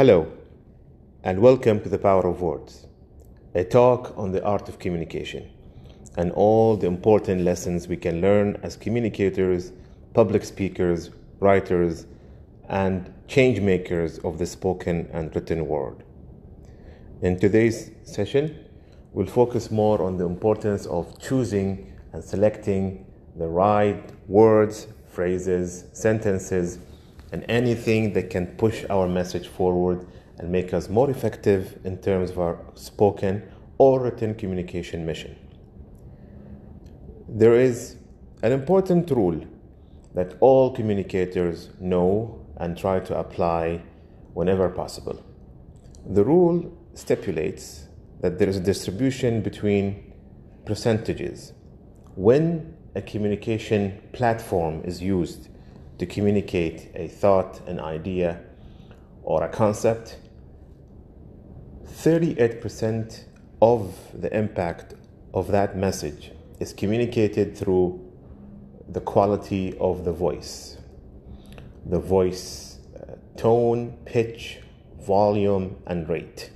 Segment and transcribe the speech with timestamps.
[0.00, 0.32] Hello,
[1.24, 2.86] and welcome to The Power of Words,
[3.54, 5.50] a talk on the art of communication
[6.16, 9.72] and all the important lessons we can learn as communicators,
[10.14, 12.06] public speakers, writers,
[12.70, 16.02] and change makers of the spoken and written word.
[17.20, 18.58] In today's session,
[19.12, 23.04] we'll focus more on the importance of choosing and selecting
[23.36, 26.78] the right words, phrases, sentences,
[27.32, 30.06] and anything that can push our message forward
[30.38, 33.42] and make us more effective in terms of our spoken
[33.78, 35.36] or written communication mission.
[37.28, 37.96] There is
[38.42, 39.44] an important rule
[40.14, 43.82] that all communicators know and try to apply
[44.34, 45.22] whenever possible.
[46.06, 47.86] The rule stipulates
[48.20, 50.12] that there is a distribution between
[50.64, 51.52] percentages.
[52.16, 55.48] When a communication platform is used
[56.00, 58.40] to communicate a thought, an idea,
[59.22, 60.16] or a concept,
[61.84, 63.24] 38%
[63.60, 64.94] of the impact
[65.34, 68.00] of that message is communicated through
[68.88, 70.78] the quality of the voice.
[71.84, 74.60] The voice uh, tone, pitch,
[75.00, 76.50] volume, and rate.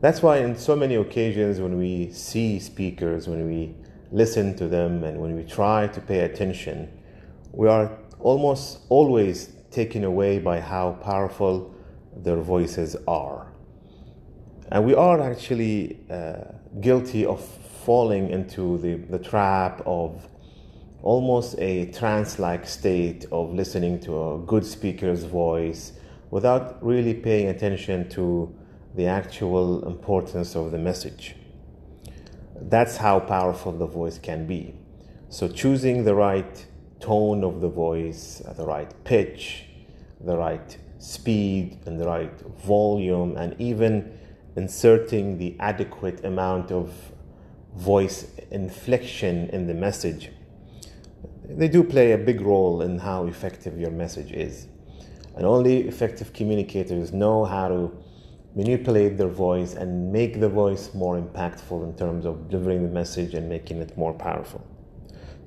[0.00, 3.74] That's why, in so many occasions, when we see speakers, when we
[4.10, 6.90] listen to them, and when we try to pay attention,
[7.52, 11.74] we are almost always taken away by how powerful
[12.16, 13.52] their voices are.
[14.70, 17.44] And we are actually uh, guilty of
[17.84, 20.28] falling into the, the trap of
[21.02, 25.92] almost a trance like state of listening to a good speaker's voice
[26.30, 28.54] without really paying attention to
[28.94, 31.36] the actual importance of the message.
[32.60, 34.74] That's how powerful the voice can be.
[35.30, 36.66] So, choosing the right
[37.00, 39.64] tone of the voice, the right pitch,
[40.20, 44.18] the right speed, and the right volume, and even
[44.56, 46.92] inserting the adequate amount of
[47.74, 50.30] voice inflection in the message.
[51.44, 54.66] They do play a big role in how effective your message is.
[55.36, 57.92] And only effective communicators know how to
[58.54, 63.34] manipulate their voice and make the voice more impactful in terms of delivering the message
[63.34, 64.66] and making it more powerful.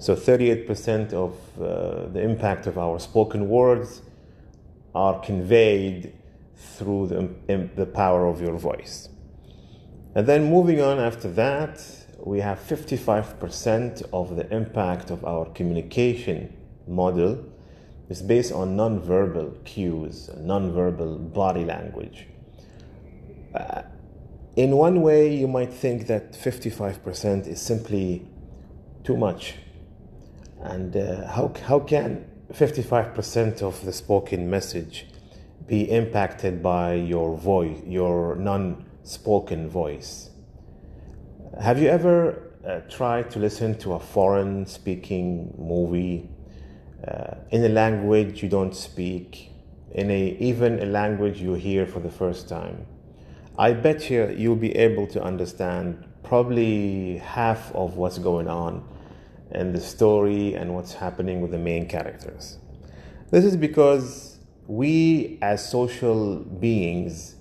[0.03, 4.01] So 38% of uh, the impact of our spoken words
[4.93, 6.11] are conveyed
[6.57, 9.07] through the, the power of your voice.
[10.13, 11.81] And then moving on after that,
[12.19, 16.53] we have 55% of the impact of our communication
[16.85, 17.41] model
[18.09, 22.27] is based on nonverbal cues, nonverbal body language.
[23.55, 23.83] Uh,
[24.57, 28.27] in one way, you might think that 55% is simply
[29.05, 29.55] too much.
[30.63, 35.07] And uh, how, how can 55% of the spoken message
[35.67, 40.29] be impacted by your voice, your non spoken voice?
[41.61, 46.29] Have you ever uh, tried to listen to a foreign speaking movie
[47.05, 49.51] uh, in a language you don't speak,
[49.91, 52.85] in a even a language you hear for the first time?
[53.59, 58.87] I bet you you'll be able to understand probably half of what's going on
[59.53, 62.57] in the story and what's happening with the main characters.
[63.31, 67.35] This is because we, as social beings,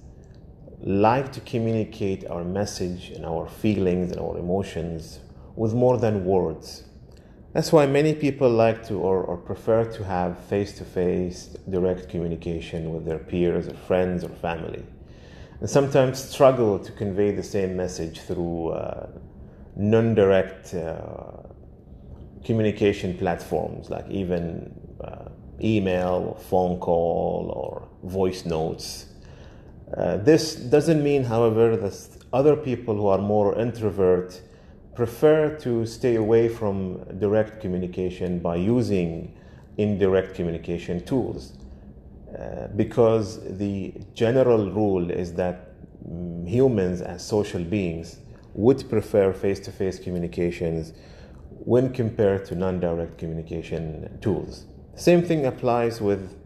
[0.80, 5.20] like to communicate our message and our feelings and our emotions
[5.54, 6.84] with more than words.
[7.52, 12.08] That's why many people like to or, or prefer to have face to face direct
[12.08, 14.84] communication with their peers or friends or family
[15.62, 19.06] and sometimes struggle to convey the same message through uh,
[19.76, 21.51] non direct uh,
[22.44, 25.28] communication platforms like even uh,
[25.60, 29.06] email phone call or voice notes.
[29.96, 34.40] Uh, this doesn't mean, however, that other people who are more introvert
[34.94, 39.34] prefer to stay away from direct communication by using
[39.76, 41.52] indirect communication tools.
[42.38, 45.74] Uh, because the general rule is that
[46.06, 48.18] um, humans as social beings
[48.54, 50.94] would prefer face-to-face communications
[51.64, 54.66] when compared to non-direct communication tools.
[54.94, 56.36] Same thing applies with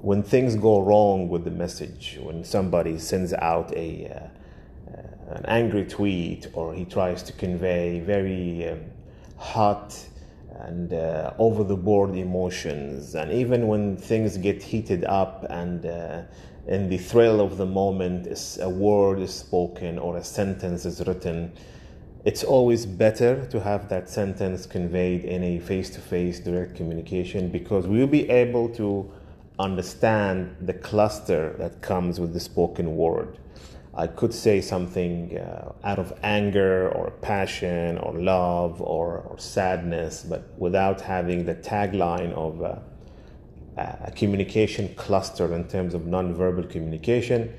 [0.00, 4.28] when things go wrong with the message, when somebody sends out a uh,
[5.32, 8.80] an angry tweet or he tries to convey very um,
[9.36, 9.96] hot
[10.60, 13.14] and uh, over the board emotions.
[13.14, 16.22] And even when things get heated up and uh,
[16.66, 18.28] in the thrill of the moment,
[18.60, 21.52] a word is spoken or a sentence is written,
[22.24, 27.48] it's always better to have that sentence conveyed in a face to face direct communication
[27.48, 29.10] because we'll be able to
[29.58, 33.38] understand the cluster that comes with the spoken word.
[33.94, 40.22] I could say something uh, out of anger or passion or love or, or sadness,
[40.22, 42.78] but without having the tagline of uh,
[43.76, 47.52] a communication cluster in terms of nonverbal communication,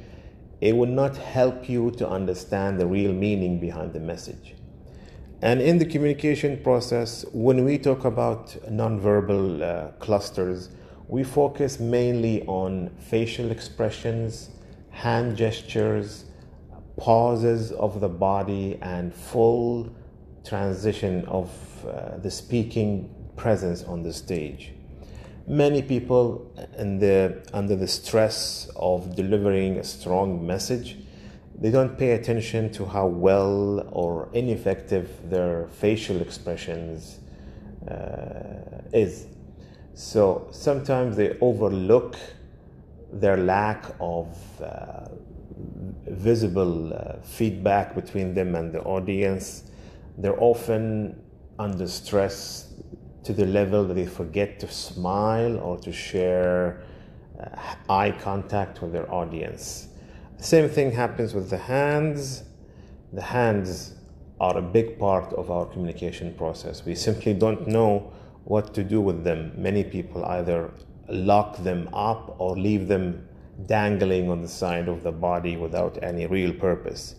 [0.64, 4.56] it will not help you to understand the real meaning behind the message.
[5.42, 10.70] And in the communication process, when we talk about nonverbal uh, clusters,
[11.10, 14.52] we focus mainly on facial expressions,
[14.92, 16.24] hand gestures,
[16.96, 19.94] pauses of the body, and full
[20.46, 21.50] transition of
[21.86, 24.72] uh, the speaking presence on the stage.
[25.46, 30.98] Many people, the, under the stress of delivering a strong message,
[31.60, 37.20] they don't pay attention to how well or ineffective their facial expressions
[37.90, 39.28] uh, is.
[39.96, 42.16] So sometimes they overlook
[43.12, 45.10] their lack of uh,
[46.08, 49.64] visible uh, feedback between them and the audience.
[50.18, 51.22] They're often
[51.60, 52.74] under stress
[53.24, 56.84] to the level that they forget to smile or to share
[57.40, 59.88] uh, eye contact with their audience.
[60.38, 62.44] Same thing happens with the hands.
[63.14, 63.96] The hands
[64.40, 66.84] are a big part of our communication process.
[66.86, 68.12] We simply don't know
[68.44, 69.54] what to do with them.
[69.56, 70.72] Many people either
[71.08, 73.28] lock them up or leave them
[73.68, 77.16] dangling on the side of the body without any real purpose.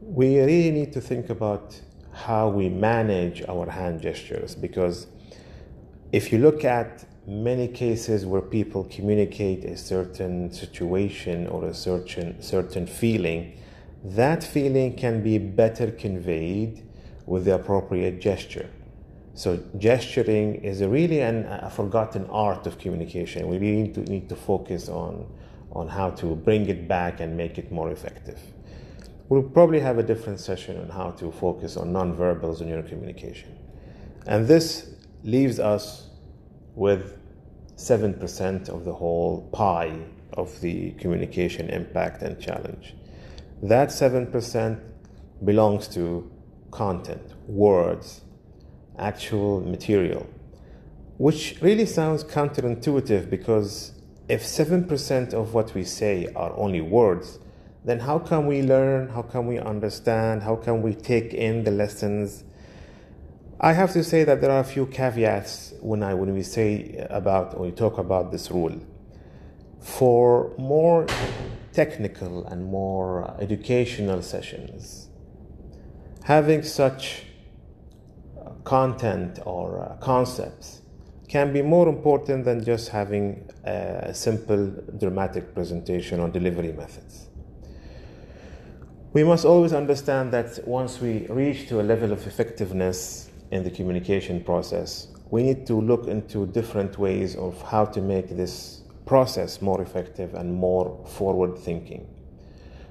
[0.00, 1.80] We really need to think about
[2.12, 5.06] how we manage our hand gestures because
[6.16, 12.40] if you look at many cases where people communicate a certain situation or a certain
[12.40, 13.40] certain feeling,
[14.02, 16.82] that feeling can be better conveyed
[17.26, 18.68] with the appropriate gesture.
[19.34, 23.46] So gesturing is really an, a forgotten art of communication.
[23.48, 25.26] We really need to, need to focus on,
[25.72, 28.40] on how to bring it back and make it more effective.
[29.28, 33.54] We'll probably have a different session on how to focus on nonverbals in your communication.
[34.26, 36.10] And this leaves us
[36.74, 37.18] with
[37.76, 39.98] 7% of the whole pie
[40.32, 42.94] of the communication impact and challenge.
[43.62, 44.80] That 7%
[45.44, 46.30] belongs to
[46.70, 48.22] content, words,
[48.98, 50.26] actual material,
[51.18, 53.92] which really sounds counterintuitive because
[54.28, 57.38] if 7% of what we say are only words,
[57.84, 59.08] then how can we learn?
[59.08, 60.42] How can we understand?
[60.42, 62.44] How can we take in the lessons
[63.58, 67.06] I have to say that there are a few caveats when I when we say
[67.08, 68.78] about when we talk about this rule.
[69.80, 71.06] For more
[71.72, 75.08] technical and more educational sessions,
[76.24, 77.22] having such
[78.64, 80.82] content or uh, concepts
[81.28, 84.66] can be more important than just having a simple
[84.98, 87.28] dramatic presentation or delivery methods.
[89.14, 93.70] We must always understand that once we reach to a level of effectiveness in the
[93.70, 99.62] communication process, we need to look into different ways of how to make this process
[99.62, 102.06] more effective and more forward thinking.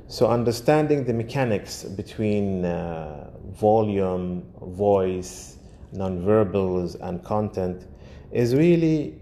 [0.08, 5.58] So, understanding the mechanics between uh, volume, voice,
[5.94, 7.88] nonverbals, and content
[8.32, 9.20] is really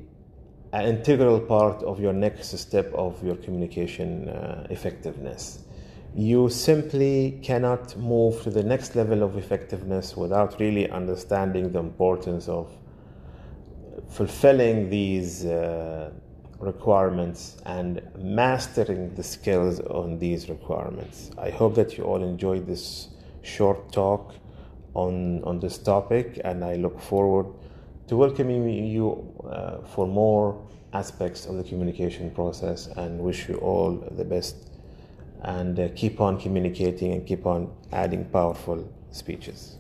[0.73, 5.63] an integral part of your next step of your communication uh, effectiveness
[6.15, 12.47] you simply cannot move to the next level of effectiveness without really understanding the importance
[12.47, 12.71] of
[14.09, 16.11] fulfilling these uh,
[16.59, 21.31] requirements and mastering the skills on these requirements.
[21.37, 23.09] I hope that you all enjoyed this
[23.41, 24.35] short talk
[24.93, 27.47] on, on this topic, and I look forward
[28.07, 33.93] to welcoming you uh, for more aspects of the communication process and wish you all
[34.11, 34.72] the best
[35.43, 39.77] and uh, keep on communicating and keep on adding powerful speeches.